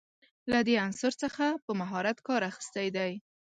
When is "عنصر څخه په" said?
0.85-1.71